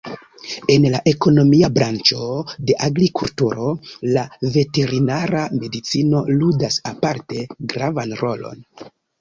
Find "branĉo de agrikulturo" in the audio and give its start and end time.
1.75-3.67